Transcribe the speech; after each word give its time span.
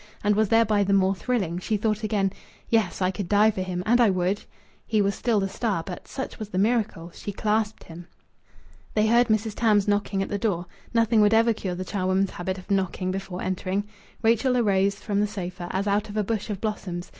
And 0.23 0.35
was 0.35 0.49
thereby 0.49 0.83
the 0.83 0.93
more 0.95 1.13
thrilling! 1.13 1.59
She 1.59 1.77
thought 1.77 2.01
again: 2.03 2.33
"Yes, 2.69 3.03
I 3.03 3.11
could 3.11 3.29
die 3.29 3.51
for 3.51 3.61
him 3.61 3.83
and 3.85 4.01
I 4.01 4.09
would!" 4.09 4.45
He 4.87 4.99
was 4.99 5.13
still 5.13 5.39
the 5.39 5.47
star, 5.47 5.83
but 5.85 6.07
such 6.07 6.39
was 6.39 6.49
the 6.49 6.57
miracle 6.57 7.11
she 7.13 7.31
clasped 7.31 7.83
him. 7.83 8.07
They 8.95 9.05
heard 9.05 9.27
Mrs. 9.27 9.53
Tams 9.53 9.87
knocking 9.87 10.23
at 10.23 10.29
the 10.29 10.39
door. 10.39 10.65
Nothing 10.91 11.21
would 11.21 11.35
ever 11.35 11.53
cure 11.53 11.75
the 11.75 11.85
charwoman's 11.85 12.31
habit 12.31 12.57
of 12.57 12.71
knocking 12.71 13.11
before 13.11 13.43
entering. 13.43 13.87
Rachel 14.23 14.57
arose 14.57 14.95
from 14.95 15.19
the 15.19 15.27
sofa 15.27 15.67
as 15.69 15.85
out 15.85 16.09
of 16.09 16.17
a 16.17 16.23
bush 16.23 16.49
of 16.49 16.59
blossoms. 16.59 17.09